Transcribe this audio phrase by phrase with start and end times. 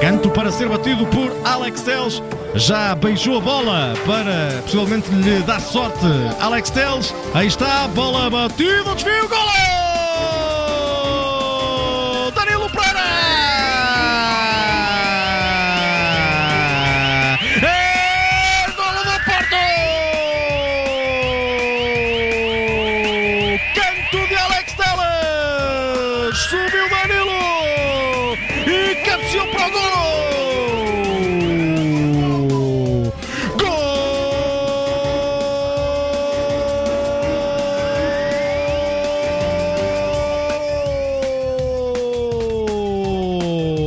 [0.00, 2.22] Canto para ser batido por Alex Teles.
[2.54, 6.06] Já beijou a bola para possivelmente lhe dar sorte.
[6.40, 9.50] Alex Teles, aí está, bola batida, desvio, golo!
[12.34, 13.00] Danilo Pereira!
[17.62, 19.56] É golo do Porto!
[23.74, 26.38] Canto de Alex Teles!
[26.48, 27.65] Subiu Danilo!
[29.04, 30.06] Cabeceou para o golo!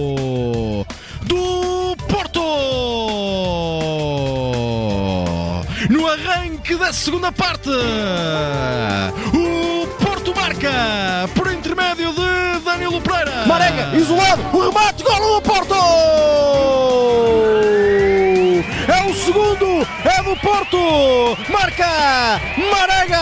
[0.00, 0.86] Gol
[1.22, 2.40] do Porto!
[5.88, 7.70] No arranque da segunda parte,
[9.34, 13.29] o Porto marca por intermédio de Danilo Pereira.
[13.94, 15.74] Isolado, o remate, golo do Porto!
[18.88, 21.36] É o segundo, é do Porto!
[21.50, 22.40] Marca
[22.70, 23.20] Marega!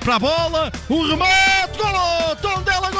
[0.00, 0.72] Para a bola.
[0.88, 1.78] O remate.
[1.78, 2.36] Golo!
[2.40, 2.90] Tondela,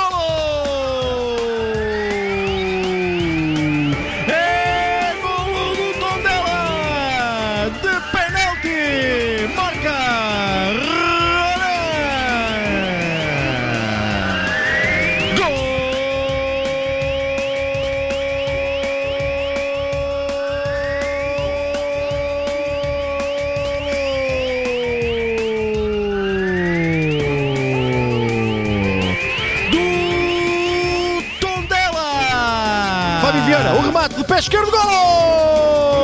[33.47, 36.03] Vieira, o remate de pé esquerdo, golo!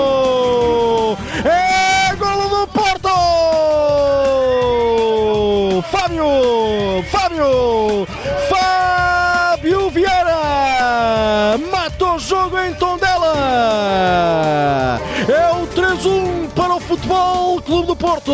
[1.45, 3.09] É golo do Porto!
[5.91, 6.25] Fábio!
[7.11, 8.07] Fábio!
[8.49, 11.59] Fábio Vieira!
[11.69, 13.35] Mata o jogo em Tondela!
[15.29, 18.33] É o 3-1 para o Futebol Clube do Porto!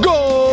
[0.00, 0.43] Gol!